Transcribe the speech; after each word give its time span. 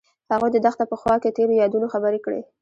هغوی 0.31 0.49
د 0.53 0.57
دښته 0.65 0.85
په 0.91 0.95
خوا 1.01 1.15
کې 1.23 1.35
تیرو 1.37 1.53
یادونو 1.63 1.87
خبرې 1.93 2.19
کړې. 2.25 2.41